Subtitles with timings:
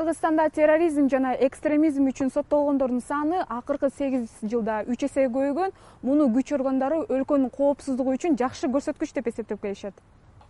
[0.00, 6.54] кыргызстанда терроризм жана экстремизм үчүн соттолгондордун саны акыркы сегиз жылда үч эсеге көбөйгөн муну күч
[6.56, 9.92] органдары өлкөнүн коопсуздугу үчүн жакшы көрсөткүч деп эсептеп келишет.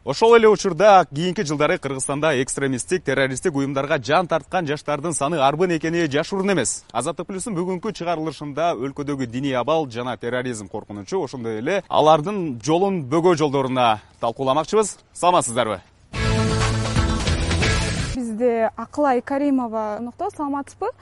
[0.04, 6.06] Ошол эле учурда кийинки жылдары кыргызстанда экстремисттик террористтик уюмдарга жан тарткан жаштардын саны арбын экени
[6.06, 6.84] жашыруун эмес.
[6.92, 13.36] Азаттык плюстун бүгүнкү чыгарылышында өлкөдөгү диний абал жана терроризм коркунучу ошондой эле алардын жолун бөгөө
[13.42, 14.96] жолдоруна талкууламакчыбыз.
[15.12, 15.82] Саламатсыздарбы
[18.20, 20.92] бизде акылай каримова конокто саламатсызбы?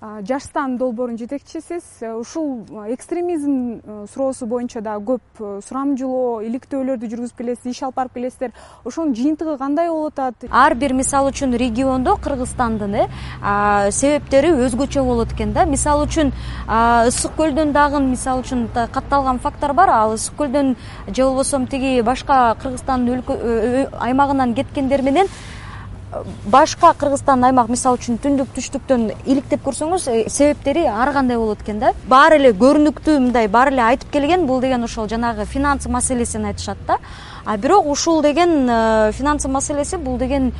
[0.00, 7.38] Жаштан долбоордун жетекчисисиз э, ушул экстремизм э, суроосу боюнча дагы көп э, сурамжылоо иликтөөлөрдү жүргүзүп
[7.38, 8.52] келесиз иш алып барып келесиздер.
[8.84, 10.50] Ошонун жыйынтыгы кандай болуп атат?
[10.50, 13.08] Ар бир мисалы үчүн региондо кыргызстандын э
[13.90, 15.64] себептери өзгөчө болот экен да.
[15.64, 16.34] Мисалы үчүн
[16.68, 19.88] ысык көлдөн дагы мисалы үчүн катталган факттар бар.
[19.88, 20.76] Ал ысык көлдөн
[21.08, 23.24] же болбосо тиги башка кыргызстандын
[23.98, 25.26] аймагынан кеткендер менен
[26.44, 31.80] башка кыргызстандын аймак мисалы үчүн түндүк түштүктөн иликтеп көрсөңүз э, себептери ар кандай болот экен
[31.82, 31.92] да?
[32.08, 36.78] Баары эле көрүнүктүү мындай баары эле айтып келген бул деген ошол жанагы финансы маселесин айтышат
[36.86, 36.98] да.
[37.44, 40.52] А бирок ушул деген э, финансы маселеси бул деген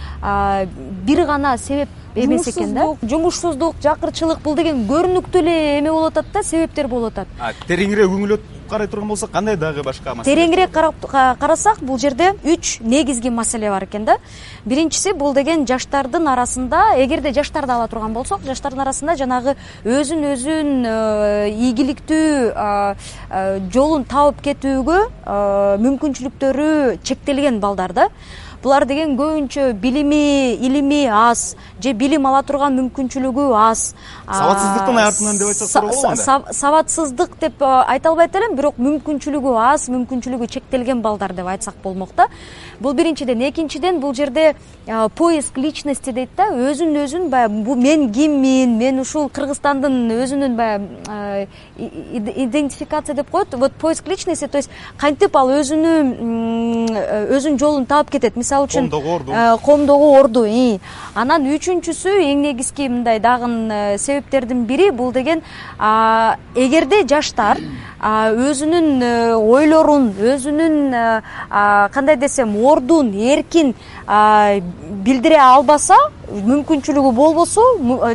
[1.06, 2.86] бир гана себеп эмес экен да.
[3.02, 3.76] Жумушсуздук.
[3.82, 7.56] Жакырчылык бул деген көрүнүктүү эле эме болуп атат да себептер болуп атат.
[7.68, 10.34] Тереңирээк үңүлөт карай турган болсок кандай дагы башка маселе?
[10.34, 10.72] Тереңирээк
[11.40, 14.18] карасак бул жерде үч негизги маселе бар экен да.
[14.64, 20.72] Биринчиси бул деген жаштардын арасында эгерде жаштарды ала турган болсок жаштардын арасында жанагы өзүн өзүн
[20.86, 22.96] э, ийгиликтүү э,
[23.72, 24.98] жолун таап кетүүгө
[25.82, 28.08] мүмкүнчүлүктөрү чектелген балдар да
[28.66, 33.94] булар деген көбүнчө билими илими аз же билим ала турган мүмкүнчүлүгү аз.
[34.26, 39.86] Сабатсыздыктын артынан деп айтсак туура болобу анда сабатсыздык деп айта албайт элем бирок мүмкүнчүлүгү аз
[39.92, 42.26] мүмкүнчүлүгү чектелген балдар деп айтсак болмок да
[42.80, 43.40] бул биринчиден.
[43.46, 44.54] Экинчиден бул жерде
[45.14, 53.14] поиск личности дейт да өзүн өзүн баягы мен киммин мен ушул кыргызстандын өзүнүн баягы идентификация
[53.14, 53.54] деп коет.
[53.54, 56.90] Вот поиск личности то есть кантип ал өзүнүн
[57.30, 58.36] өзүнүн жолун таап кетет?
[58.36, 59.32] Мисалы үчүн коомдогу орду.
[59.32, 60.44] э, коомдогу орду
[61.14, 65.42] анан үчүнчүсү эң негизги мындай дагы э, себептердин бири бул деген
[66.54, 67.58] эгерде жаштар
[68.00, 70.94] өзүнүн э, ойлорун өзүнүн
[71.92, 73.74] кандай десем ордун эркин
[75.06, 75.96] билдире албаса
[76.26, 77.62] мүмкүнчүлүгү болбосо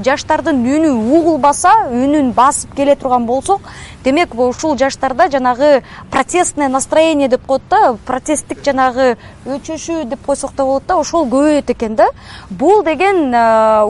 [0.06, 3.62] жаштардын үнү угулбаса үнүн басып келе турган болсок
[4.04, 10.66] демек ушул жаштарда жанагы протестное настроение деп коет да протесттик жанагы өчөшүү деп койсок да
[10.66, 12.10] болот да ошол көбөйөт экен да.
[12.50, 13.34] Бул деген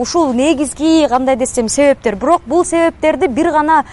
[0.00, 2.16] ушул негизги кандай десем себептер.
[2.16, 3.84] Бирок бул себептерди бир гана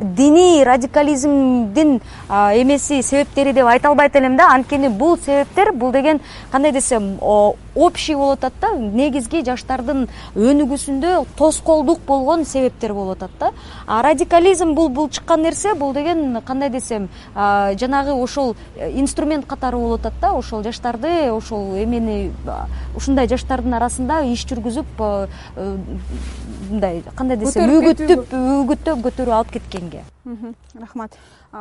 [0.00, 4.48] диний радикализмдин эмеси себептери деп айта албайт элем да.
[4.54, 7.18] Анткени бул себептер бул деген кандай десем
[7.74, 8.72] общий болуп атат да.
[8.78, 13.50] Негизги жаштардын өнүгүүсүндө тоскоолдук болгон себептер болуп атат да.
[13.86, 19.76] А радикализм бул бул чыккан нерсе бул деген кандай десем жанагы ошол э, инструмент катары
[19.76, 20.32] болуп атат да.
[20.32, 22.32] Ошол жаштарды ошол эмени
[22.96, 25.76] ушундай жаштардын арасында иш жүргүзүп э,
[26.70, 30.02] мындай кандай десем үгүттүп үгүттөп көтөрүп алып кеткенге
[30.80, 31.18] рахмат.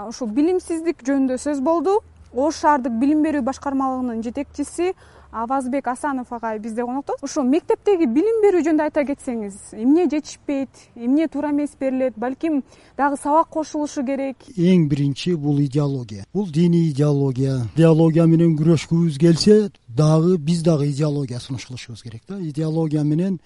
[0.07, 1.99] Ушул билимсиздик жөнүндө сөз болду.
[2.33, 4.93] Ош шаардык билим берүү башкармалыгынын жетекчиси
[5.31, 11.27] авазбек асанов агай бизде конокто ушул мектептеги билим берүү жөнүндө айта кетсеңиз эмне жетишпейт эмне
[11.27, 12.63] туура эмес берилет балким
[12.97, 14.37] дагы сабак кошулушу керек.
[14.55, 16.25] Эң биринчи бул идеология.
[16.33, 17.67] Бул диний идеология.
[17.75, 21.67] Идеология менен күрөшкүбүз келсе дагы биз дагы идеология сунуш
[22.03, 22.39] керек да.
[22.39, 23.39] Идеология менен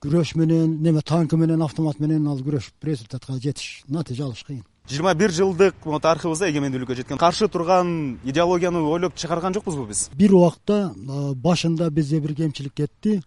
[0.00, 5.14] күрөш менен неме танк менен автомат менен ал күрөшүп результатка жетиш натыйжа алыш кыйын жыйырма
[5.14, 10.08] бир жылдык тарыхыбызда эгемендүүлүккө жеткен каршы турган идеологияны ойлоп чыгарган жокпузбу биз?
[10.14, 10.92] Бир убакта
[11.34, 13.22] башында бизде бир кемчилик кетти.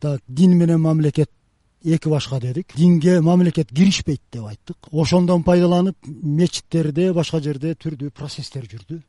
[0.00, 1.30] Так дин менен мамлекет
[1.84, 2.72] эки башка дедик.
[2.74, 4.76] Динге мамлекет киришпейт деп айттык.
[4.90, 9.02] Ошондон пайдаланып мечиттерде башка жерде түрдүү процесстер жүрдү.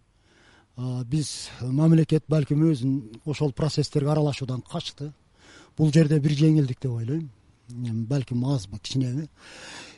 [1.08, 5.14] Биз мамлекет балким өзүн ошол процесстерге аралашуудан качты.
[5.78, 7.30] Бул жерде бир жеңилдик деп ойлойм.
[7.70, 9.30] Балким азбы кичинеби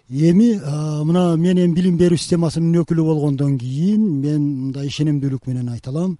[0.09, 5.91] эми мына мен эми билим берүү системасынын өкүлү болгондон кийин мен мындай ишенимдүүлүк менен айта
[5.91, 6.17] алам.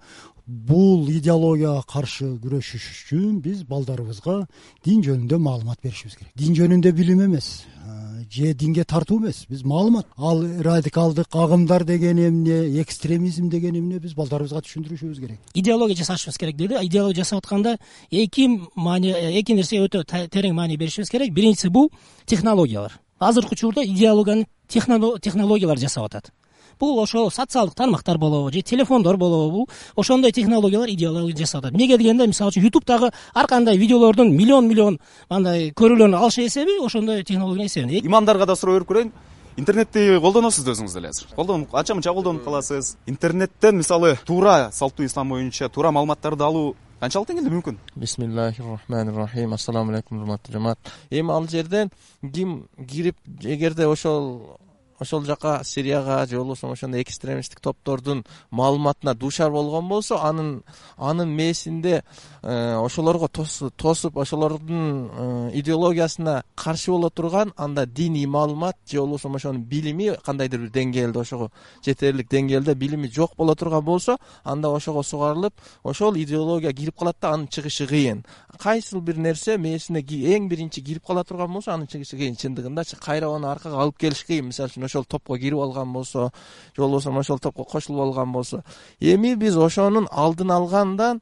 [0.48, 4.46] Бул идеологияга каршы күрөшүш үчүн биз балдарыбызга
[4.86, 6.32] дин жөнүндө маалымат беришибиз керек.
[6.36, 7.66] Дин жөнүндө билим эмес
[8.32, 9.46] же динге тартуу эмес.
[9.50, 10.08] Биз маалымат.
[10.18, 15.40] Ал радикалдык агымдар деген эмне экстремизм деген эмне биз балдарыбызга түшүндүрүшүбүз керек.
[15.54, 16.76] Идеология жасашыбыз керек деди.
[16.82, 17.78] Идеология жасап атканда
[18.12, 21.34] эки маани эки нерсеге өтө терең маани беришибиз керек.
[21.34, 21.92] Биринчиси бул
[22.26, 26.32] технологиялар азыркы учурда идеологияны технологиялар жасап атат.
[26.80, 31.74] Бул ошо социалдык тармактар болобу же телефондор болобу бул ошондой технологиялар идеология жасап атат.
[31.74, 35.00] Эмнеге дегенде мисалы үчүн ютубтагы ар кандай видеолордун миллион миллион
[35.30, 39.12] андай көрүүлөрүн алышы эсеби ошондой технологиянын эсебинен имамдарга да суроо берип көрөйүн.
[39.58, 41.32] Интернетти колдоносуз да өзүңүз деле азыр?
[41.36, 42.96] Колдонуп анча мынча колдонуп каласыз.
[43.08, 47.78] Интернеттен мисалы туура салттуу ислам боюнча туура маалыматтарды алуу канчалык деңгээлде мүмкүн?
[47.96, 50.80] Бисмиллахи рахмани рахим ассаламу алейкум урматтуу жамаат.
[51.12, 51.92] Эми ал жерден
[52.22, 54.58] ким кирип эгерде ошол
[55.00, 60.64] ошол жака сирияга же болбосо ошондой экстремисттик топтордун маалыматына дуушар болгон болсо анын
[60.98, 62.04] анын мээсинде
[62.42, 69.64] э, ошолорго тосуп ошолордун э, идеологиясына каршы боло турган анда диний маалымат же болбосо ошонун
[69.64, 71.52] билими кандайдыр бир деңгээлде ошого
[71.86, 75.54] жетерлик деңгээлде билими жок боло турган болсо анда ошого сугарылып
[75.84, 78.24] ошол идеология кирип калат да анын чыгышы кыйын.
[78.60, 82.36] Кайсыл бир нерсе мээсине эң биринчи кирип кала турган болсо анын чыгышы кыйын.
[82.36, 84.48] Чындыгындачы кайра аны аркага алып келиш кыйын.
[84.50, 86.32] Мисалы үчүн ошол топко кирип алган болсо
[86.76, 88.64] же болбосо ошол топко кошулуп алган болсо
[89.00, 91.22] эми биз ошонун алдын алгандан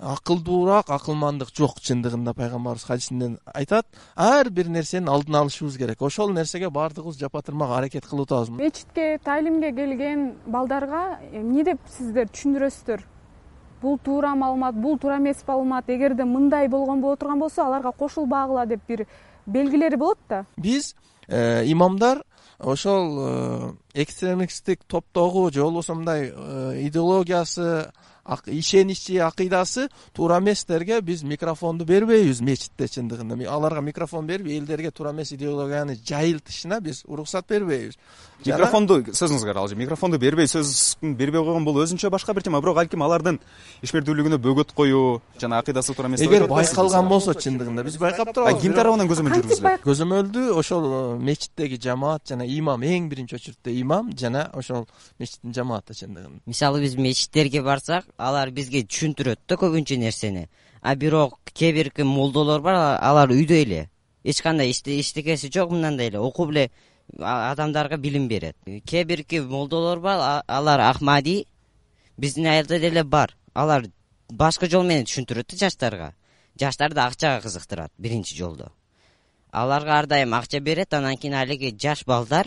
[0.00, 6.02] акылдуураак акылмандык жок чындыгында пайгамбарыбыз хадисинде айтат ар бир нерсенин алдын алышыбыз керек.
[6.02, 7.42] Ошол нерсеге баардыгыбыз жапа
[7.76, 8.50] аракет кылып атабыз.
[8.50, 13.04] Мечитке таалимге келген балдарга эмне деп сиздер түшүндүрөсүздөр?
[13.82, 15.88] Бул туура маалымат бул туура эмес маалымат.
[15.88, 19.06] Эгерде мындай болгон боло турган болсо аларга кошулбагыла деп бир
[19.46, 20.44] белгилери болот да.
[20.56, 20.94] Биз
[21.28, 22.22] э, имамдар
[22.60, 27.92] ошол э, экстремисттик топтогу же болбосо мындай э, идеологиясы
[28.46, 33.48] ишеничи акыйдасы туура эместерге биз микрофонду бербейбиз мечитте чындыгында.
[33.48, 37.96] Аларга микрофон берип элдерге туура эмес идеологияны жайылтышына биз уруксат бербейбиз.
[38.44, 42.60] Микрофонду сөзүңүзгө аралажы микрофонду бербей сөзүн бербей койгон бул өзүнчө башка бир тема.
[42.60, 43.38] Бирок балким алардын
[43.84, 48.62] ишмердүүлүгүнө бөгөт коюу жана акыйдасы туура эмес эгер байкалган болсо чындыгында биз байкап турабыз.
[48.62, 49.84] Ким тарабынан көзөмөл жүргүзүлөт?
[49.84, 54.86] көзөмөлдү ошол э, мечиттеги жамаат жана имам эң биринчи очередте имам жана ошол
[55.18, 56.40] мечиттин жамааты чындыгында.
[56.46, 60.48] Мисалы биз мечиттерге барсак алар бизге түшүндүрөт да көбүнчө нерсени.
[60.82, 63.90] А бирок кээ бирки молдолор бар алар үйдө эле.
[64.24, 66.18] Эч кандай эчтекеси жок мындай эле.
[66.18, 66.70] Окуп эле
[67.18, 68.56] адамдарга билим берет.
[68.64, 71.46] Кээ бирки молдолор бар алар акмади
[72.16, 73.36] биздин айылда деле бар.
[73.54, 73.86] Алар
[74.28, 76.14] башка жол менен түшүндүрөт да жаштарга.
[76.60, 78.72] Жаштарды акчага кызыктырат биринчи жолдо.
[79.52, 82.46] Аларга ар дайым акча берет анан кийин алиги жаш балдар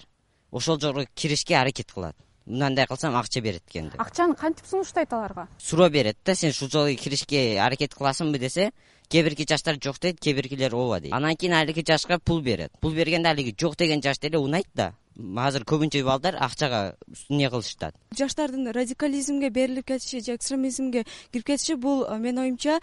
[0.52, 2.16] ошол жолго киришке аракет кылат
[2.46, 4.02] мындай кылсам акча берет экен деп.
[4.02, 5.48] Акчаны кантип сунуштайт аларга?
[5.58, 8.72] Суроо берет да сен ушул жолу киришке аракет кыласыңбы десе
[9.10, 11.14] кээ бирки жаштар жок дейт кээ биркилер ооба дейт.
[11.14, 12.72] Анан кийин алиги жашка пул берет.
[12.82, 14.94] Пул бергенде алиги жок деген жаш деле унайт да.
[15.38, 16.96] Азыр көбүнчө балдар акчага
[17.30, 22.80] эмне кылышат жаштардын радикализмге берилип кетиши же экстремизмге кирип кетиши бул менин оюмча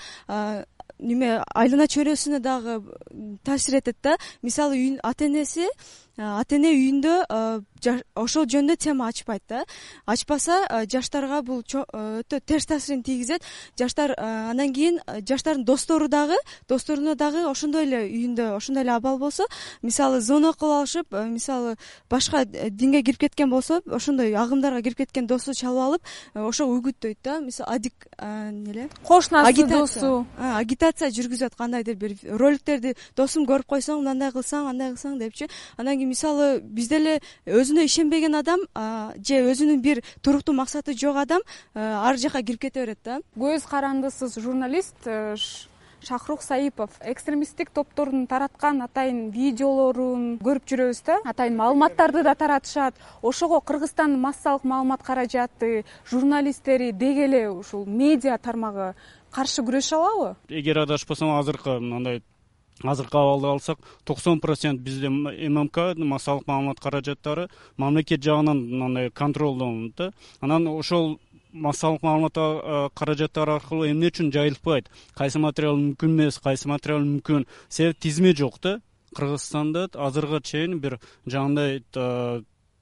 [0.99, 2.79] неме айлана чөйрөсүнө дагы
[3.43, 4.17] таасир этет да.
[4.43, 5.67] Мисалы ата энеси
[6.21, 7.15] ата эне үйүндө
[8.21, 9.63] ошол жөнүндө тема ачпайт да.
[10.05, 13.43] Ачпаса жаштарга бул өтө терс таасирин тийгизет.
[13.79, 16.37] Жаштар андан кийин жаштардын достору дагы
[16.69, 19.47] досторуна дагы ошондой эле үйүндө ошондой эле абал болсо
[19.83, 21.77] мисалы звонок кылып алышып мисалы
[22.11, 26.03] башка динге кирип кеткен болсо ошондой агымдарга кирип кеткен досу чалып алып
[26.35, 27.41] ошого үгүттөйт да.
[27.41, 31.57] Мисалы адик эле кош насы досу агитация жүргүзөт.
[31.57, 35.49] Кандайдыр бир роликтерди досум көрүп койсоң мындай кылсаң андай кылсаң депчи.
[35.79, 41.47] Андан кийин мисалы биз деле өзүнө ишенбеген адам же өзүнүн бир туруктуу максаты жок адам
[41.75, 43.21] ар жака кирип кете берет да.
[43.39, 45.37] Көз карандысыз журналист э,
[46.03, 46.91] шахрух саипов.
[47.01, 51.19] Экстремисттик топтордун тараткан атайын видеолорун көрүп жүрөбүз да.
[51.29, 52.95] Атайын маалыматтарды да таратышат.
[53.23, 58.95] Ошого кыргызстандын массалык маалымат каражаты журналисттери деги эле ушул медиа тармагы
[59.31, 60.35] каршы күрөшө алабы?
[60.49, 62.23] Эгер адашпасам азыркы мындай
[62.83, 70.13] азыркы абалды алсак токсон процент бизде ммк массалык маалымат каражаттары мамлекет жагынан мындай контролдо да.
[70.41, 71.19] Анан ошол
[71.53, 77.47] массалык маалымат каражаттары аркылуу эмне үчүн жайылтпайт кайсы материал мүмкүн эмес кайсы материал мүмкүн?
[77.69, 78.81] Себеби тизме жок да.
[79.15, 81.83] Кыргызстанда азыркыга чейин бир жанагындай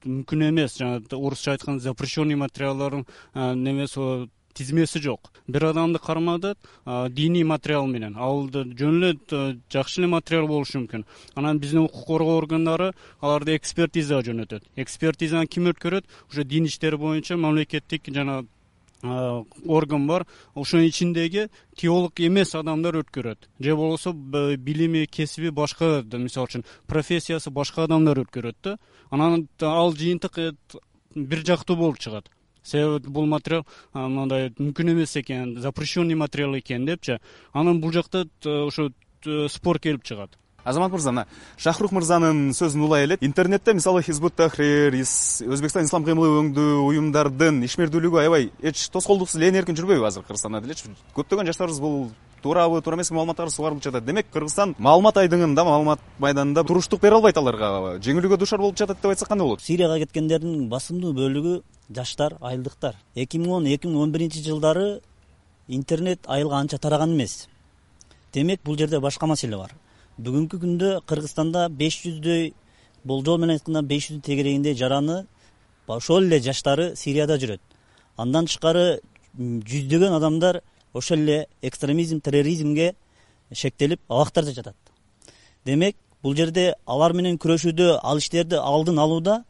[0.04, 0.76] мүмкүн эмес.
[0.78, 4.28] Жанаг орусча айтканда запрещенный материалдардын немеси
[4.58, 5.30] тизмеси жок.
[5.46, 6.58] Бир адамды карматат
[7.10, 8.16] диний материал менен.
[8.18, 9.12] Ал жөн эле
[9.70, 11.04] жакшы эле материал болушу мүмкүн.
[11.34, 14.66] Анан биздин укук коргоо органдары аларды экспертизага жөнөтөт.
[14.76, 16.06] Экспертизаны ким өткөрөт?
[16.30, 18.44] Уже дин иштери боюнча мамлекеттик жана
[19.02, 20.26] орган бар.
[20.54, 23.48] Ошонун ичиндеги теолог эмес адамдар өткөрөт.
[23.60, 28.78] Же болбосо билими кесиби башка мисалы үчүн профессиясы башка адамдар өткөрөт да.
[29.10, 30.52] Анан ал жыйынтык э,
[31.14, 32.28] бир жактуу болуп чыгат
[32.62, 37.18] себеби бул материал мындай мүмкүн эмес экен запрещенный материал экен депчи.
[37.52, 38.90] Анан бул жакта ошо
[39.48, 44.94] спор келип чыгат азамат мырза мына шахрух мырзанын сөзүн улай элек интернетте мисалы хизбут тахрир
[44.94, 50.90] өзбекстан ислам кыймылы өңдүү уюмдардын ишмердүүлүгү аябай эч тоскоолдуксуз ээн эркин жүрбөйбү азыр кыргызстанда делечи
[51.14, 52.10] көптөгөн жаштарыбыз бул
[52.42, 57.36] туурабы туура эмеспи маалыматтарды сугарылып жатат демек кыргызстан маалымат айдыңында маалымат майданында туруштук бере албайт
[57.36, 57.98] аларга.
[57.98, 59.62] Жеңилүүгө дуушар болуп жатат деп айтсак кандай болот?
[59.62, 61.62] Сирияга кеткендердин басымдуу бөлүгү
[61.94, 65.00] жаштар айылдыктар эки миң он эки миң он биринчи жылдары
[65.66, 67.48] интернет айылга анча тараган эмес.
[68.32, 69.72] Демек бул жерде башка маселе бар
[70.18, 72.52] бүгүнкү күндө кыргызстанда беш жүздөй
[73.06, 75.20] болжол менен айтканда беш жүздүн тегерегиндей жараны
[75.86, 77.60] ошол эле жаштары сирияда жүрөт.
[78.16, 79.00] Андан тышкары
[79.38, 80.60] жүздөгөн адамдар
[80.92, 82.94] ошол эле экстремизм терроризмге
[83.52, 84.76] шектелип абактарда жатат.
[85.64, 89.44] Демек бул жерде алар менен күрөшүүдө ал иштерди алдын алууда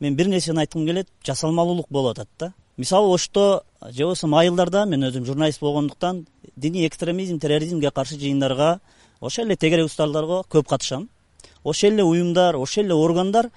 [0.00, 2.52] мен бир нерсени айткым келет жасалмалуулук болуп атат да.
[2.76, 8.80] Мисалы ошто же болбосо айылдарда мен өзүм журналист болгондуктан диний экстремизм терроризмге каршы жыйындарга
[9.20, 11.08] ошол эле тегерек устаздарго көп катышам.
[11.64, 13.50] Ошол эле уюмдар ошол эле органдар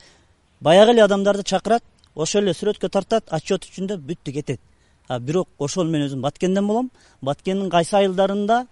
[0.59, 1.83] баягы эле адамдарды чакырат
[2.15, 4.59] ошол эле сүрөткө тартат отчет үчүн деп бүттү кетет.
[5.07, 6.91] А бирок ошол мен өзүм баткенден болом.
[7.21, 8.65] Баткендин кайсы айылдарында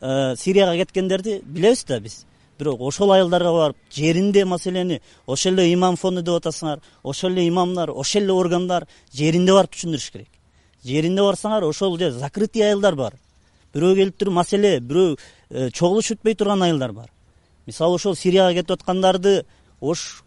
[0.00, 2.24] э, сирияга кеткендерди билебиз да биз.
[2.58, 7.90] Бирок ошол айылдарга барып жеринде маселени ошол эле имам фонду деп атасыңар ошол эле имамдар
[7.90, 10.28] ошол эле органдар жеринде барып түшүндүрүш керек.
[10.84, 13.14] Жеринде барсаңар ошол же закрытый айылдар бар.
[13.74, 15.16] Бирөө келип туруп маселе бирөө
[15.50, 17.10] чогулуш өтпөй турган айылдар бар.
[17.66, 19.44] Мисалы ошол сирияга кетип аткандарды
[19.80, 20.22] ош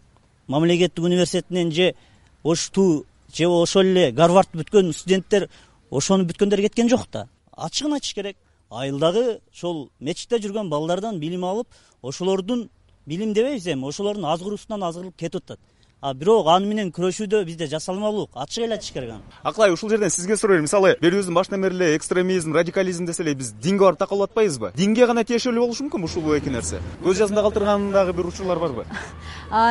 [0.46, 1.94] мамлекеттик университетинен же
[2.42, 5.48] ошту же ошол эле гарвардты бүткөн студенттер
[5.90, 7.28] ошону бүткөндөр кеткен жок да.
[7.56, 8.36] Ачыгын айтыш керек.
[8.70, 11.68] Айылдагы ошол мечитте жүргөн балдардан билим алып
[12.02, 12.68] ошолордун
[13.06, 15.60] билим дебейбиз эми ошолордун азгыруусунан азгырылып кетип атат
[16.04, 18.34] а бирок аны менен күрөшүүдө бизде жасалмалуулук.
[18.36, 21.78] Ачык эле айтыш керек аны акылай ушул жерден сизге суроо берейин мисалы берүүбүздүн башынан бери
[21.78, 26.04] эле экстремизм радикализм десе эле биз динге барып такалып атпайбызбы динге гана тиешелүү болушу мүмкүнбү
[26.04, 26.82] ушул эки нерсе?
[27.04, 28.84] Көз жаздында калтырган дагы бир учурлар барбы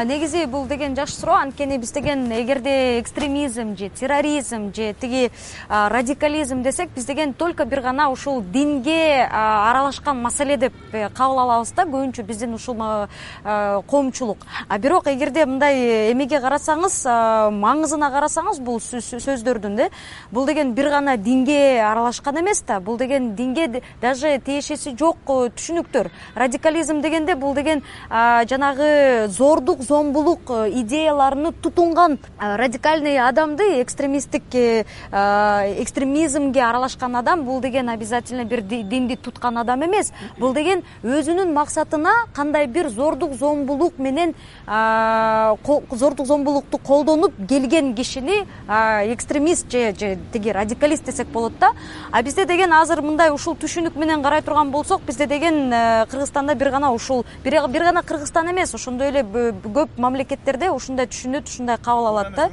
[0.06, 1.36] негизи бул деген жакшы суроо.
[1.36, 5.32] Анткени биз деген эгерде экстремизм же терроризм же тиги
[5.70, 11.74] радикализм десек биз деген только бир гана ушул динге аралашкан маселе деп э, кабыл алабыз
[11.76, 12.78] да көбүнчө биздин ушул
[13.44, 14.38] коомчулук.
[14.68, 17.04] А бирок эгерде мындай эме карасаңыз
[17.54, 19.90] маңызына карасаңыз бул сөздөрдүн э
[20.32, 22.80] бул деген бир гана динге аралашкан эмес да.
[22.80, 26.10] Бул деген динге даже тиешеси жок э, түшүнүктөр.
[26.36, 36.64] Радикализм дегенде бул деген жанагы зордук зомбулук э, идеяларына тутунган радикальный адамды экстремисттик э, экстремизмге
[36.64, 40.12] аралашкан адам бул деген обязательно бир динди туткан адам эмес.
[40.38, 44.36] Бул деген өзүнүн максатына кандай бир зордук зомбулук менен
[46.14, 51.72] зордук зомбулукту колдонуп келген кишини экстремист же же тиги радикалист десек болот да.
[52.12, 56.56] А бизде деген азыр мындай ушул түшүнүк менен карай турган болсок бизде деген э, кыргызстанда
[56.56, 62.08] бир гана ушул бир гана кыргызстан эмес ошондой эле көп мамлекеттерде ушундай түшүнөт ушундай кабыл
[62.08, 62.50] алат да.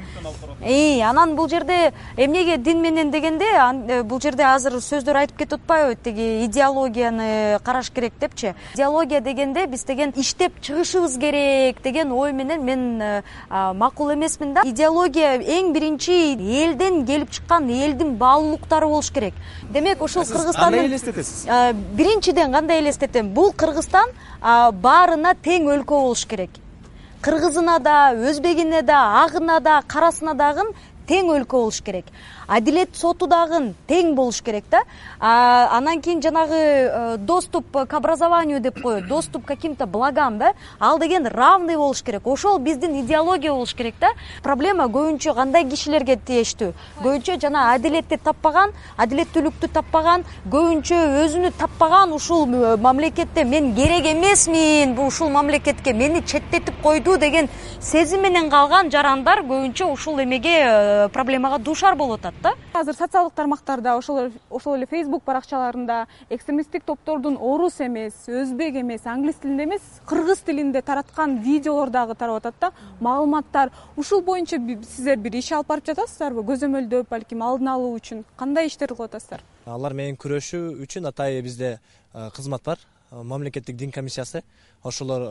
[1.10, 5.96] Анан бул жерде эмнеге дин менен дегенде э, бул жерде азыр сөздөр айтып кетип атпайбы
[5.96, 8.54] тиги идеологияны караш керек депчи.
[8.74, 14.62] Идеология дегенде биз деген иштеп чыгышыбыз керек деген ой менен мен э, макул эмесмин да.
[14.64, 16.14] Идеология эң биринчи
[16.62, 19.34] элден келип чыккан элдин баалуулуктары болуш керек.
[19.70, 21.46] Демек ушул кыргызстан кандай элестетесиз?
[21.98, 23.34] Биринчиден кандай элестетем?
[23.34, 26.50] Бул кыргызстан баарына тең өлкө болуш керек.
[27.20, 30.70] Кыргызына да өзбегине да агына да карасына дагы
[31.10, 32.06] тең өлкө болуш керек
[32.50, 34.82] адилет соту дагы тең болуш керек да.
[35.20, 40.52] Анан кийин жанагы э, доступ к образованию деп коет доступ к каким то благам да.
[40.78, 42.26] Ал деген равный болуш керек.
[42.26, 44.10] Ошол биздин идеология болуш керек да.
[44.42, 46.72] Проблема көбүнчө кандай кишилерге тиештүү?
[47.02, 54.98] Көбүнчө жана адилетти таппаган адилеттүүлүктү таппаган көбүнчө өзүнү таппаган ушул э, мамлекетте мен керек эмесмин
[54.98, 57.48] ушул мамлекетке мени четтетип койду деген
[57.80, 62.54] сезим менен калган жарандар көбүнчө ушул эмеге э, проблемага дуушар болуп атат да?
[62.72, 69.64] Азыр социалдык тармактарда ошол эле фейсбук баракчаларында экстремисттик топтордун орус эмес өзбек эмес англис тилинде
[69.64, 73.70] эмес кыргыз тилинде тараткан видеолор дагы тарап атат да маалыматтар.
[73.96, 76.44] Ушул боюнча сиздер бир иш алып барып жатасыздарбы?
[76.48, 79.44] Көзөмөлдөп балким алдын алуу үчүн кандай иштерди кылып атасыздар?
[79.66, 81.78] Алар менен күрөшүү үчүн атайын бизде
[82.34, 82.78] кызмат бар.
[83.10, 84.42] Мамлекеттик дин комиссиясы.
[84.84, 85.26] Ошолор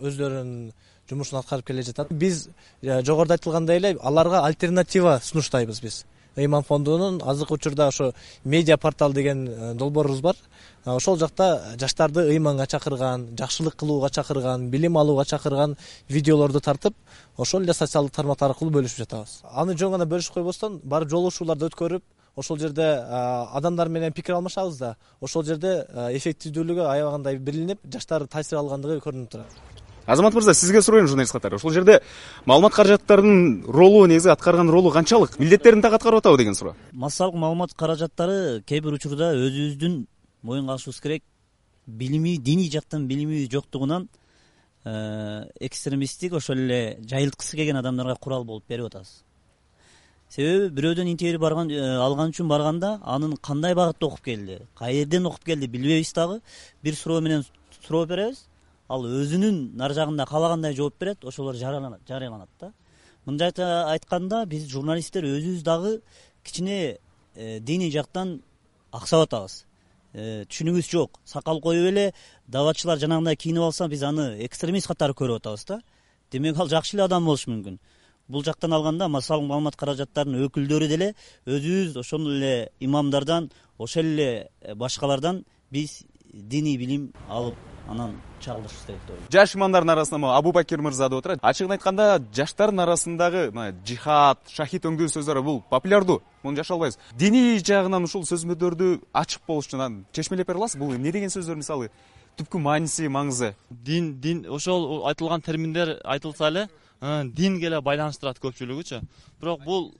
[0.00, 0.72] өздөрүнүн
[1.10, 2.10] жумушун аткарып келе жатат.
[2.10, 2.48] Биз
[2.82, 6.04] жогоруда айтылгандай эле аларга альтернатива сунуштайбыз биз
[6.36, 8.12] ыйман фондунун азыркы учурда ошо
[8.44, 10.36] медиа портал деген э, долбоорубуз бар.
[10.84, 15.76] Ошол жакта жаштарды ыйманга чакырган жакшылык кылууга чакырган билим алууга чакырган
[16.08, 16.94] видеолорду тартып
[17.36, 19.40] ошол эле социалдык тармактар аркылуу бөлүшүп жатабыз.
[19.52, 22.02] Аны жөн гана бөлүшүп койбостон барып жолугушууларды өткөрүп
[22.36, 22.86] ошол жерде
[23.58, 25.86] адамдар менен пикир алмашабыз да ошол жерде
[26.18, 29.75] эффективдүүлүгү аябагандай билинип жаштар таасир алгандыгы көрүнүп турат
[30.06, 31.56] азамат мырза сизге суройм журналист катары.
[31.56, 32.00] Ушул жерде
[32.44, 35.38] маалымат каражаттарынын ролу негизи аткарган ролу канчалык?
[35.38, 36.74] Милдеттерин так аткарып атабы деген суроо.
[36.92, 40.06] Массалык маалымат каражаттары кээ бир учурда өзүбүздүн
[40.42, 41.22] моюнга алышыбыз керек.
[41.86, 44.08] Билими диний жактан билими жоктугунан
[44.84, 49.22] э, экстремисттик ошол эле жайылткысы келген адамдарга курал болуп берип атабыз
[50.30, 55.44] себеби бирөөдөн интервью барган э, алган үчүн барганда анын кандай багытта окуп келди каерден окуп
[55.44, 56.40] келди билбейбиз дагы
[56.82, 57.44] бир суроо менен
[57.86, 58.46] суроо беребиз
[58.88, 62.72] ал өзүнүн нары жагында каалагандай жооп берет ошолор жарыяланат да.
[63.26, 66.00] Мындайча айтканда биз журналисттер өзүбүз дагы
[66.44, 66.98] кичине
[67.34, 68.40] э, диний жактан
[68.92, 69.64] аксап атабыз.
[70.14, 71.18] Э, түшүнүгүбүз жок.
[71.24, 72.12] Сакал коюп эле
[72.46, 75.80] даватчылар жанагындай кийинип алса биз аны экстремист катары көрүп атабыз да.
[76.30, 77.78] Демек ал жакшы эле адам болушу мүмкүн.
[78.28, 81.14] Бул жактан алганда массалык маалымат каражаттарынын өкүлдөрү деле
[81.46, 89.00] өзүбүз ошол эле имамдардан ошол эле э, башкалардан биз диний билим алып анан чагылышыбыз керек
[89.06, 89.30] деп ойлойм.
[89.32, 94.38] Жаш имамдардын арасында могу абу бакир мырза деп отурат ачыгын айтканда жаштардын арасындагы мына жихад
[94.48, 99.80] шахид өңдүү сөздөр бул популярдуу муну жаша албайбыз диний жагынан ушул сөзмөдөрдү ачык болуш үчүн
[99.80, 101.90] анан чечмелеп бере аласызбы бул эмне деген сөздөр мисалы?
[102.36, 103.54] Түпкү мааниси маңызы.
[103.70, 106.68] Дин дин ошол айтылган терминдер айтылса эле
[107.00, 109.00] динге эле байланыштырат көпчүлүгүчү
[109.40, 109.94] бирок бул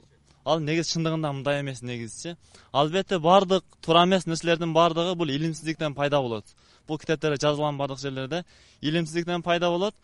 [0.44, 2.36] ал негизи чындыгында мындай эмес негизичи
[2.72, 6.44] албетте баардык туура эмес нерселердин баардыгы бул илимсиздиктен пайда болот
[6.88, 8.44] бул китептерде жазылган баардык жерлерде
[8.80, 9.94] илимсиздиктен пайда болот.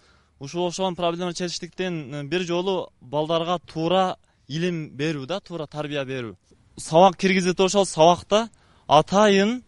[0.41, 4.17] Ушул окшогон проблема чечтиктен э, бир жолу балдарга туура
[4.49, 6.37] илим берүү да туура тарбия берүү.
[6.79, 8.49] Сабак киргизет ошол сабакта
[8.89, 9.63] атайын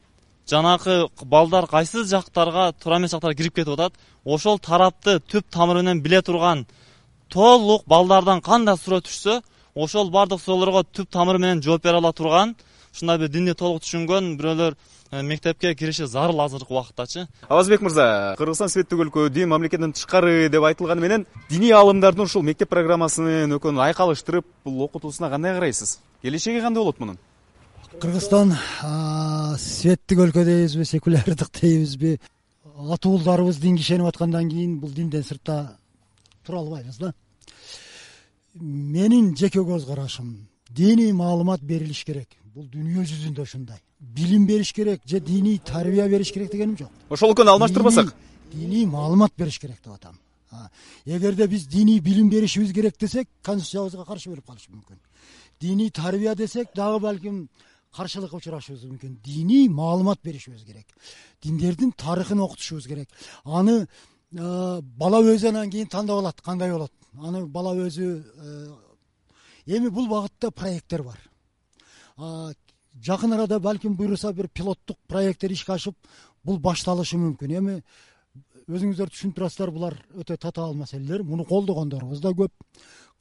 [0.49, 3.95] жанакы балдар кайсы жактарга туура эмес жактарга кирип кетип атат.
[4.25, 6.67] Ошол тарапты түп тамыры менен биле турган
[7.29, 9.43] толук балдардан кандай суроо түшсө
[9.75, 12.55] ошол баардык суроолорго түп тамыры менен жооп бере ала турган
[12.95, 14.79] ушундай бир динди толук түшүнгөн бирөөлөр
[15.15, 20.65] Э, мектепке кириши зарыл азыркы убакыттачы абазбек мырза кыргызстан светтик өлкө дин мамлекеттен тышкары деп
[20.67, 26.01] айтылганы менен диний аалымдардын ушул мектеп программасынын экөөнүн айкалыштырып бул окутуусуна кандай карайсыз?
[26.23, 27.19] Келечеги кандай болот мунун?
[28.01, 28.57] Кыргызстан
[29.61, 32.19] светтик өлкө дейбизби секулярдык дейбизби.
[32.75, 35.77] Ата уулдарыбыз динге ишенип аткандан кийин бул динден сыртта
[36.45, 37.15] тура албайбыз да.
[38.55, 43.81] Менин жеке көз карашым диний маалымат берилиш керек бул дүйнө жүзүндө ушундай.
[43.99, 46.91] Билим бериш керек же диний тарбия бериш керек дегеним жок.
[47.11, 48.15] Ошол экөөнү алмаштырбасак?
[48.53, 50.19] Диний маалымат бериш керек деп атам.
[51.05, 55.01] Эгерде биз диний билим беришибиз керек десек конституциябызга каршы болуп калышы мүмкүн.
[55.61, 57.49] Диний тарбия десек дагы балким
[57.91, 59.19] каршылыкка учурашыбыз мүмкүн.
[59.25, 60.87] Диний маалымат беришибиз керек.
[61.43, 63.09] Диндердин тарыхын окутушубуз керек.
[63.45, 63.89] Аны
[64.31, 66.93] бала өзү анан кийин тандап алат кандай болот?
[67.19, 68.23] Аны бала өзү
[69.67, 71.19] эми бул багытта проекттер бар
[72.19, 75.97] жакын арада балким буюрса бир пилоттук проекттер ишке ашып
[76.45, 77.83] бул башталышы мүмкүн эми?
[78.69, 82.53] Өзүңүздөр түшүнүп турасыздар булар өтө татаал маселелер муну колдогондорубуз да көп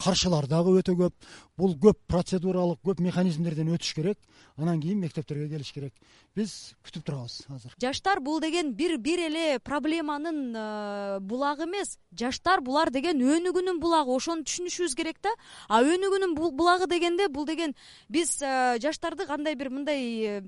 [0.01, 1.13] каршылар дагы өтө көп.
[1.57, 4.17] Бул көп процедуралык көп механизмдерден өтүш керек.
[4.57, 5.93] Анан кийин мектептерге келиш керек.
[6.35, 7.75] Биз күтүп турабыз азыр.
[7.81, 11.97] Жаштар бул деген бир бир эле проблеманын э, булагы эмес.
[12.11, 14.13] Жаштар булар деген өнүгүүнүн булагы.
[14.13, 15.33] Ошону түшүнүшүбүз керек да.
[15.69, 17.75] А өнүгүүнүн булагы дегенде бул деген
[18.09, 20.43] биз э, жаштарды кандай бир мындай э,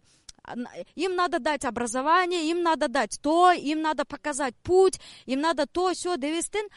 [0.96, 5.94] им надо дать образование им надо дать то им надо показать путь им надо то
[5.94, 6.68] все дебестен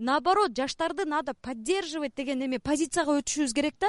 [0.00, 3.88] наоборот жаштарды надо поддерживать деген эме позицияга өтүшүбүз керек да.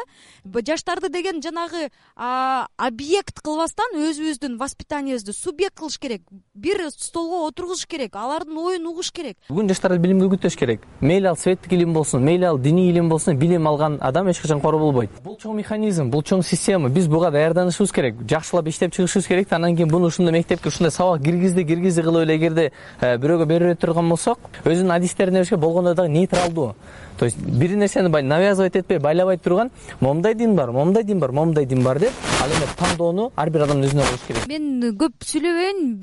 [0.65, 6.21] Жаштарды деген жанагы объект кылбастан өзүбүздүн воспитаниябызды субъект кылыш керек.
[6.53, 9.37] Бир столго отургузуш керек алардын оюн угуш керек.
[9.49, 10.81] Бүгүн жаштарды билимге үгүттөш керек.
[11.01, 14.61] Мейли ал светтик илим болсун мейли ал диний илим болсун билим алган адам эч качан
[14.61, 15.11] кор болбойт.
[15.23, 16.89] Бул чоң механизм бул чоң система.
[16.89, 19.55] Биз буга даярданышыбыз керек жакшылап иштеп чыгышыбыз керек да.
[19.55, 23.75] Анан кийин буну ушундай мектепке ушундай сабак киргизди киргизди кылып эле эгерде э, бирөөгө бере
[23.75, 26.75] турган болсок өзүнүн адистерине болгондо дагы нейтралдуу.
[27.19, 31.65] То есть бир нерсени навязывать этпей байлабай турган момундай дин бар момундай дин бар момундай
[31.65, 34.47] дин бар деп ал эми тандоону ар бир адамдын өзүнө кылыш керек.
[34.47, 35.99] Мен көп сүйлөбөйүн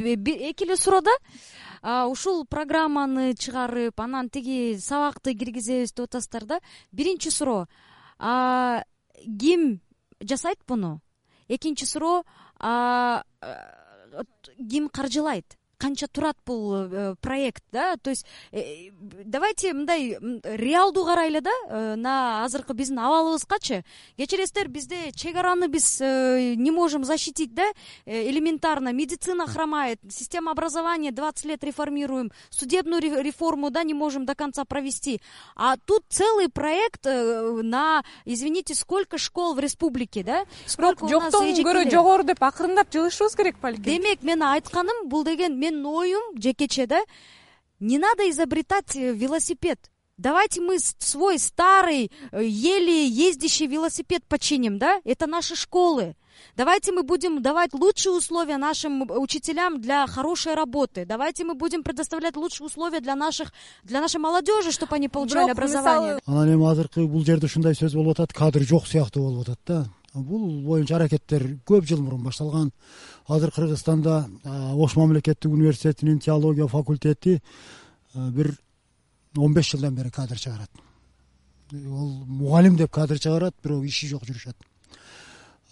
[0.51, 1.15] эки эле суроо да
[2.11, 6.61] ушул программаны чыгарып анан тиги сабакты киргизебиз деп атасыздар да
[6.93, 7.67] биринчи суроо.
[9.41, 9.81] Ким
[10.21, 11.01] жасайт муну
[11.49, 12.25] экинчи суроо
[14.71, 17.97] ким каржылайт канча турат бул э, проект да?
[17.97, 18.91] То есть э,
[19.25, 21.51] давайте мындай реалдуу карайлы да?
[21.71, 23.85] Мына азыркы биздин абалыбызгачы.
[24.17, 27.65] Кечиресиздер бизде чек араны биз не можем защитить да?
[28.05, 28.93] Элементарно.
[28.93, 35.21] Медицина хромает система образования двадцать лет реформируем судебную реформу да не можем до конца провести.
[35.55, 40.45] А тут целый проект на извините сколько школ в республике да?
[40.67, 41.07] Сколько?
[41.09, 46.41] Жоктон көрө жогору деп акырындап жылышыбыз керек балким демек мен айтканым бул деген менин оюм
[46.41, 47.03] жекече да
[47.81, 49.79] не надо изобретать э, велосипед.
[50.17, 55.01] Давайте мы свой старый э, еле ездящий велосипед починим да?
[55.05, 56.17] Это наши школы.
[56.55, 61.05] Давайте мы будем давать лучшие условия нашим учителям для хорошей работы.
[61.07, 63.53] Давайте мы будем предоставлять лучшие условия для наших
[63.85, 68.19] для нашей молодежи чтобы они получали образование анан эми азыркы бул жерде ушундай сөз болуп
[68.19, 69.87] атат кадр жок сыяктуу болуп атат да
[70.23, 72.73] бул боюнча аракеттер көп жыл мурун башталган.
[73.29, 77.43] Азыр кыргызстанда ош мамлекеттик университетинин теология факультети
[78.15, 78.57] бир
[79.37, 80.71] он беш жылдан бери кадр чыгарат.
[81.73, 84.57] Ол мугалим деп кадр чыгарат бирок иши жок жүрүшөт.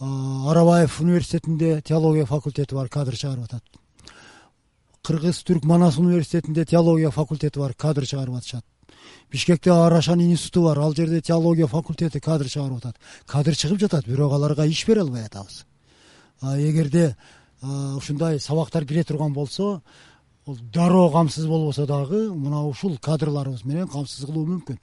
[0.00, 3.64] Арабаев университетинде теология факультети бар кадр чыгарып атат.
[5.02, 8.64] Кыргыз түрк манас университетинде теология факультети бар кадр чыгарып атышат
[9.30, 10.78] бишкекте арашан институту бар.
[10.78, 12.96] Ал жерде теология факультети кадр чыгарып атат.
[13.26, 14.06] Кадр чыгып жатат.
[14.06, 15.64] Бирок аларга иш бере албай атабыз.
[16.42, 17.16] Эгерде
[17.62, 19.82] ушундай сабактар кире турган болсо
[20.46, 24.78] ол дароо камсыз болбосо дагы мына ушул кадрларыбыз менен камсыз кылуу мүмкүн.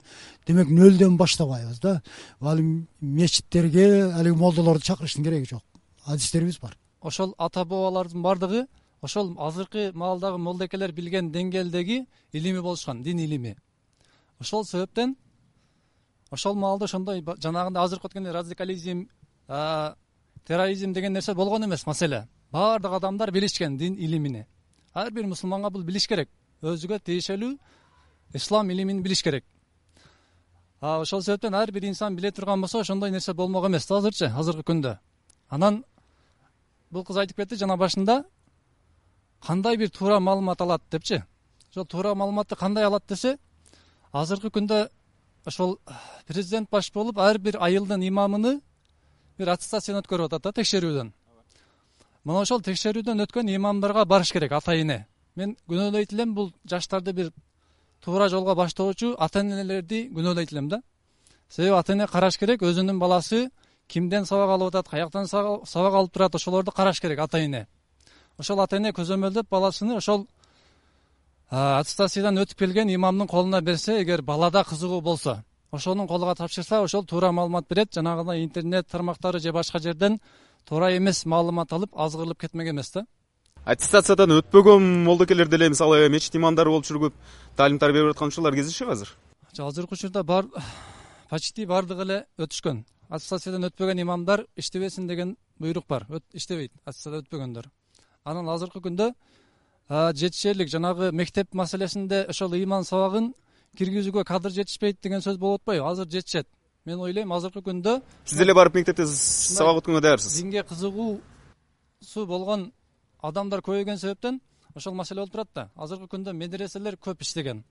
[0.46, 2.02] Демек нөлдөн баштабайбыз да.
[2.40, 2.58] Ал
[3.00, 5.62] мечиттерге алиги молдолорду чакырыштын кереги жок.
[6.04, 6.76] Адистерибиз бар.
[7.00, 8.66] Ошол ата бабалардын баардыгы
[9.02, 13.56] ошол азыркы маалдагы молдокелер билген деңгээлдеги илими болушкан дин илими
[14.42, 15.16] ошол себептен
[16.30, 19.06] ошол маалда ошондой жанагындай азыркы өткөндөй радикализм
[20.46, 22.26] терроризм деген нерсе болгон эмес маселе.
[22.50, 24.46] Баардык адамдар билишкен дин илимини
[24.94, 26.28] ар бир мусулманга бул билиш керек.
[26.62, 27.56] Өзүгө тиешелүү
[28.34, 29.44] ислам илимин билиш керек.
[30.80, 34.62] Ошол себептен ар бир инсан биле турган болсо ошондой нерсе болмок эмес да азырчы азыркы
[34.72, 34.98] күндө.
[35.48, 35.84] Анан
[36.90, 38.24] бул кыз айтып кетти жана башында
[39.40, 41.22] кандай бир туура маалымат алат депчи?
[41.70, 43.38] Ошол туура маалыматты кандай алат десе
[44.12, 44.88] азыркы күндө
[45.46, 45.78] ошол
[46.26, 48.60] президент баш болуп ар бир айылдын имамыны
[49.38, 51.12] бир аттестациядан өткөрүп атат да текшерүүдөн.
[52.24, 57.32] Мына ошол текшерүүдөн өткөн имамдарга барыш керек ата эне мен күнөөлөйт элем бул жаштарды бир
[58.04, 60.82] туура жолго баштоочу ата энелерди күнөөлөйт элем да.
[61.48, 63.50] Себеби ата эне караш керек өзүнүн баласы
[63.88, 67.66] кимден сабак алып атат каяктан сабак алып турат ошолорду караш керек ата эне
[68.38, 70.26] ошол ата эне көзөмөлдөп баласыны ошол
[71.52, 77.32] аттестациядан өтүп келген имамдын колуна берсе эгер балада кызыгуу болсо ошонун колуна тапшырса ошол туура
[77.32, 77.92] маалымат берет.
[77.92, 80.18] Жанагындай интернет тармактары же башка жерден
[80.64, 83.04] туура эмес маалымат алып азгырылып кетмек эмес да.
[83.64, 87.12] Аттестациядан өтпөгөн молдокелер деле мисалы мечит имамдары болуп жүрүп
[87.56, 89.12] таалимдар берип аткан учурлар кездешеби азыр?
[89.58, 90.24] Азыркы учурда
[91.28, 92.84] почти баардыгы эле өтүшкөн.
[93.10, 96.06] Аттестациядан өтпөгөн имамдар иштебесин деген буйрук бар.
[96.32, 96.72] Иштебейт.
[96.84, 97.70] Аттестациядан өтпөгөндөр.
[98.24, 99.12] Анан азыркы күндө
[99.92, 100.68] жетишерлик.
[100.68, 103.34] Жанагы мектеп маселесинде ошол ыйман сабагын
[103.76, 105.84] киргизүүгө кадр жетишпейт деген сөз болуп атпайбы?
[105.86, 106.48] Азыр жетишет.
[106.84, 110.40] Мен ойлойм азыркы күндө сиз деле барып мектепте сабак өткөнгө даярсыз.
[110.40, 112.72] динге кызыгуусу болгон
[113.22, 114.40] адамдар көбөйгөн себептен
[114.74, 115.70] ошол маселе болуп турат да.
[115.76, 117.62] Азыркы күндө медреселер көп иштеген.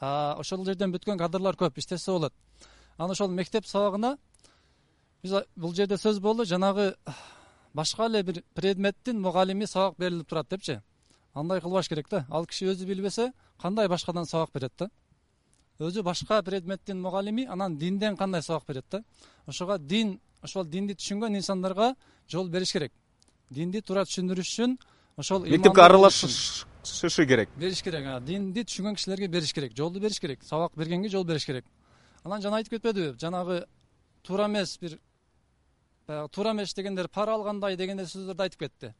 [0.00, 2.32] Ошол жерден бүткөн кадрлар көп иштесе болот.
[2.98, 4.16] Анан ошол мектеп сабагына
[5.22, 6.44] биз бул жерде сөз болду.
[6.44, 6.96] Жанагы
[7.74, 10.80] башка эле бир предметтин мугалими сабак берилип турат депчи
[11.36, 12.24] андай кылбаш керек да.
[12.30, 14.90] Ал киши өзү билбесе кандай башкадан сабак берет да?
[15.78, 19.02] Өзү башка предметтин мугалими анан динден кандай сабак берет да?
[19.46, 21.94] Ошого дин ошол динди түшүнгөн инсандарга
[22.28, 22.92] жол бериш керек.
[23.50, 24.78] Динди туура түшүндүрүш үчүн
[25.16, 27.50] ошол мектепке аралашышы керек.
[27.56, 31.64] Бериш керек динди түшүнгөн кишилерге бериш керек жолду бериш керек сабак бергенге жол бериш керек.
[32.24, 33.66] Анан жана айтып кетпедиби жанагы
[34.22, 34.98] туура эмес бир
[36.06, 38.94] баягы туура эмес дегендер пара алгандай дегендей сөздөрдү айтып кетти.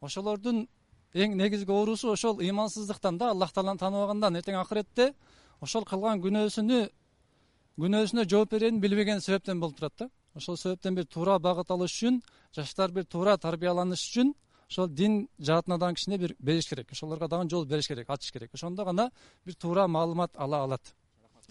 [0.00, 0.68] Ошолордун
[1.14, 5.14] эң негизги оорусу ошол ыймансыздыктан да аллах тааланы тааныбагандан эртең акыретте
[5.60, 6.88] ошол кылган күнөөсүнү
[7.78, 10.10] күнөөсүнө жооп берерин билбеген себептен болуп турат да.
[10.34, 12.20] Ошол себептен бир туура багыт алыш үчүн
[12.54, 14.34] жаштар бир туура тарбияланыш үчүн
[14.68, 16.92] ошол дин жаатына дагы кичине бир бериш керек.
[16.92, 18.50] Ошолорго дагы жол бериш керек ачыш керек.
[18.54, 19.10] Ошондо гана
[19.44, 20.94] бир туура маалымат ала алат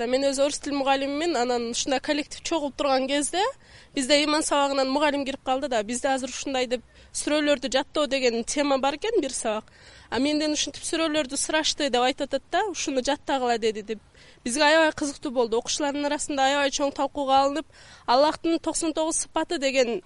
[0.05, 1.35] мен өзү орус тил мугалимимин.
[1.35, 3.41] Анан ушундай коллектив чогулуп турган кезде
[3.95, 6.83] бизде ыйман сабагынан мугалим кирип калды да бизде азыр ушундай деп
[7.13, 9.65] сүрөлөрдү жаттоо деген тема бар экен бир сабак.
[10.11, 13.99] А менден ушинтип сүрөлөрдү сурашты деп айтып атат да ушуну жаттагыла деди деп.
[14.43, 15.57] Бизге аябай кызыктуу болду.
[15.57, 17.65] Окуучулардын арасында аябай чоң талкууга алынып
[18.05, 20.03] аллахтын токсон тогуз сыпаты деген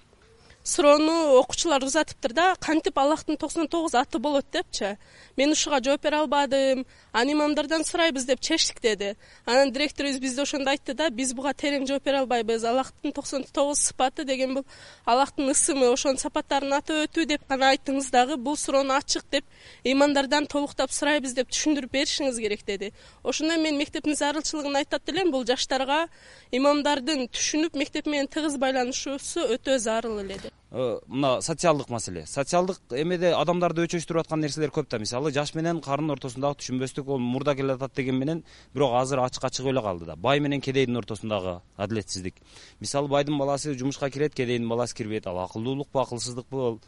[0.64, 4.96] суроону окуучулар узатыптыр да кантип аллахтын токсон тогуз аты болот депчи?
[5.36, 9.16] Мен ушуга жооп бере албадым анан имамдардан сурайбыз деп чечтик деди.
[9.44, 13.78] Анан директорубуз бизде ошондо айтты да биз буга терең жооп бере албайбыз аллахтын токсон тогуз
[13.78, 14.64] сыпаты деген бул
[15.04, 19.44] аллахтын ысымы ошонун сапаттарын атап өтүү деп гана айттыңыз дагы бул суроону ачык деп
[19.82, 22.92] имамдардан толуктап сурайбыз деп түшүндүрүп беришиңиз керек деди.
[23.24, 26.06] Ошондо мен мектептин зарылчылыгын айтат элем бул жаштарга
[26.52, 32.24] имамдардын түшүнүп мектеп менен тыгыз байланышуусу өтө зарыл эле деп мына социалдык маселе.
[32.26, 34.98] Социалдык эмеде адамдарды өчөштүрүп аткан нерселер көп да.
[34.98, 38.40] Мисалы жаш менен карынын ортосундагы түшүнбөстүк ол мурда келатат деген менен
[38.72, 40.16] бирок азыр ачыкка чыгып эле калды да.
[40.16, 42.40] Бай менен кедейдин ортосундагы адилетсиздик.
[42.80, 45.26] Мисалы байдын баласы жумушка кирет кедейдин баласы кирбейт.
[45.26, 46.80] Ал акылдуулукпу акылсыздыкпу ал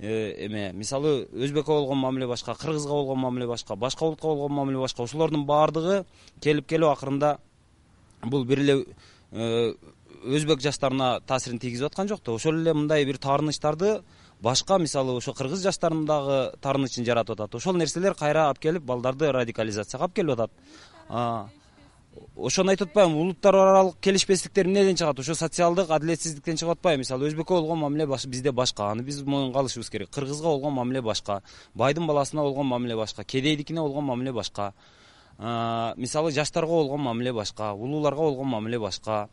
[0.00, 0.72] э, эме.
[0.72, 5.04] Мисалы өзбекке болгон мамиле башка кыргызга болгон мамиле башка башка улутка болгон мамиле башка.
[5.04, 6.04] Ушулардын баардыгы
[6.40, 7.38] келип келип акырында
[8.24, 8.84] бул бир эле
[9.30, 9.74] э,
[10.24, 12.32] өзбек жаштарына таасирин тийгизип аткан жок да.
[12.32, 14.02] Ошол эле мындай бир таарынычтарды
[14.40, 17.54] башка мисалы ошо кыргыз жаштарынын дагы таарынычын жаратып атат.
[17.54, 20.50] Ошол нерселер кайра алып келип балдарды радикализацияга алып келип атат.
[22.36, 25.18] Ошону айтып атпаймынбы улуттар аралык келишпестиктер эмнеден чыгат?
[25.18, 27.00] Ошо социалдык адилетсиздиктен чыгып атпайбы?
[27.00, 28.90] Мисалы өзбекке болгон мамиле бизде башка.
[28.90, 30.10] Аны биз моюнга алышыбыз керек.
[30.10, 31.42] Кыргызга болгон мамиле башка.
[31.74, 33.24] Байдын баласына болгон мамиле башка.
[33.24, 34.74] Кедейдикине болгон мамиле башка.
[35.38, 37.72] Мисалы жаштарга болгон мамиле башка.
[37.72, 39.28] Улууларга болгон мамиле башка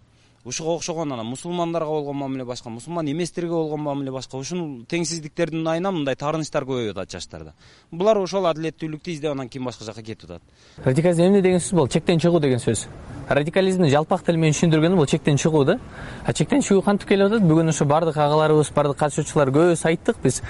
[0.45, 4.37] ушуга окшогон анан мусулмандарга болгон мамиле башка мусулман эместерге болгон мамиле башка.
[4.37, 7.53] Ушул теңсиздиктердин айынан мындай таарынычтар көбөйүп атат жаштарда.
[7.91, 10.41] Булар ошол адилеттүүлүктү издеп анан кийин башка жака кетип атат?
[10.85, 12.87] Радикализм эмне деген сөз бул чектен чыгуу деген сөз.
[13.29, 15.77] Радикализмди жалпак тил менен түшүндүргөнү бул чектен чыгуу да.
[16.25, 17.43] А чектен чыгуу кантип келип атат?
[17.45, 20.17] Бүгүн ошо баардык агаларыбыз баардык катышуучулар көбүбүз айттык.
[20.23, 20.41] Биз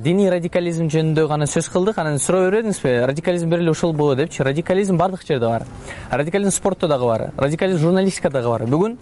[0.00, 1.98] диний радикализм жөнүндө гана сөз кылдык.
[1.98, 4.42] Анан суроо бербедиңизби радикализм бир эле ушулбу депчи.
[4.42, 5.66] Радикализм баардык жерде бар.
[6.10, 7.32] Радикализм спортто дагы бар.
[7.36, 8.64] Радикализм журналистикадагы бар.
[8.64, 8.96] Бүгүн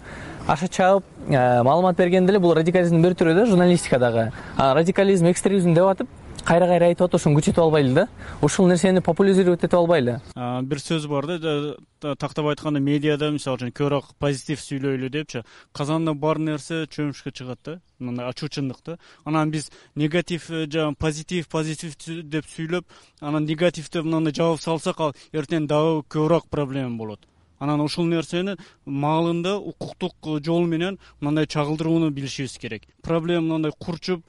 [0.47, 4.31] аша чаап маалымат бергенде эле бул радикализмдин бир түрү да журналистикадагы.
[4.57, 6.09] Радикализм экстремизм деп атып
[6.45, 8.07] кайра кайра айтып атып ошону күчөтүп албайлы да.
[8.41, 14.13] Ушул нерсени популяризировать этип албайлы бир сөз бар да тактап айтканда медиада мисалы үчүн көбүрөөк
[14.19, 15.41] позитив сүйлөйлү депчи.
[15.73, 18.99] Казанда бар нерсе чөмүшкө чыгат да мындай ачуу чындык да.
[19.25, 22.85] Анан биз негатив э, жанагы позитив позитив деп сүйлөп
[23.21, 27.25] анан негативди мындай жаап салсак ал эртең дагы көбүрөөк проблема болот
[27.59, 30.15] анан ушул нерсени маалында укуктук
[30.45, 32.83] жол менен мындай чагылдырууну билишибиз керек.
[33.01, 34.23] Проблема мындай курчуп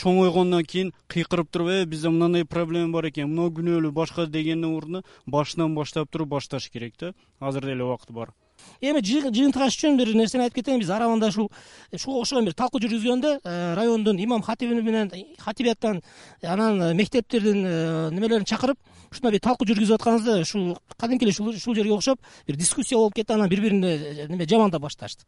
[0.00, 5.02] чоңойгондон кийин кыйкырып туруп э бизде мындай проблема бар экен мынау күнөөлүү башка дегендин ордуна
[5.26, 8.32] башынан баштап туруп башташ керек да азыр деле убакыт бар
[8.80, 11.50] эми жыйынтыгаш үчүн бир нерсени айтып кетейин биз арабанда ушул
[11.92, 16.02] ушуга окшогон бир талкуу жүргүзгөндө э, райондун имам хатиби менен хатибияттан
[16.42, 18.78] анан э, мектептердин э, немелерин чакырып
[19.10, 23.32] ушундай бир талкуу жүргүзүп атканыбызда ушул кадимки эле ушул жерге окшоп бир дискуссия болуп кетти
[23.32, 25.24] анан бири бирине неме жамандап башташты.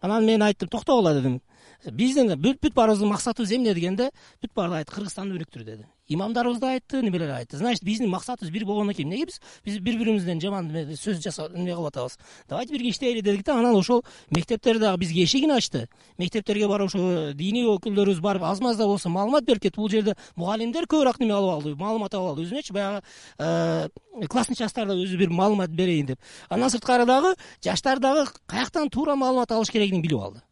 [0.00, 1.40] Анан мен айттым токтогула дедим
[1.84, 3.74] биздин бүт баарыбыздын максатыбыз эмне?
[3.74, 4.10] дегенде
[4.42, 7.56] бүт баары айтты кыргызстанды өнүктүрүү деди имамдарыбыз да айтты немелер айтты.
[7.56, 11.74] Значит биздин максатыбыз бир болгондон кийин эмнеге биз биз бири биримизден жаман сөз жасап эме
[11.74, 12.18] кылып атабыз?
[12.48, 15.88] Давайте бирге иштейли дедик да анан ошол мектептер дагы бизге эшигин ачты.
[16.18, 19.76] Мектептерге барып ошо диний өкүлдөрүбүз барып аз маз да болсо маалымат берип кетти.
[19.76, 21.74] Бул жерде мугалимдер көбүрөөк неме алып алды?
[21.76, 22.46] Маалымат алып алды.
[22.46, 23.02] Өзүнөчү баягы
[23.38, 23.88] э,
[24.28, 26.20] классный частар да өзү бир маалымат берейин деп.
[26.48, 30.42] Андан сырткары дагы жаштар дагы каяктан туура маалымат алыш керегин билип алды.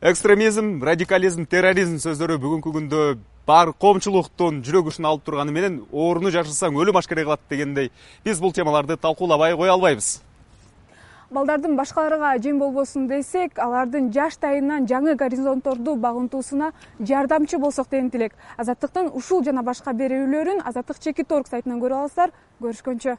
[0.00, 3.00] Экстремизм радикализм терроризм сөздөрү бүгүнкү күндө
[3.48, 7.88] бар коомчулуктун жүрөк учун алып турганы менен ооруну жашырсаң өлүм ашкере кылат дегендей.
[8.24, 10.18] Биз бул темаларды талкуулабай кое албайбыз.
[11.30, 18.32] Балдардын башкаларга жем болбосун десек алардын жаштайынан жаңы горизонтторду багынтуусуна жардамчы болсок деген тилек.
[18.56, 22.32] Азаттыктын ушул жана башка берүүлөрүн азаттык чекит орг сайтынан көрө аласыздар.
[22.60, 23.16] Көрүшкөнчө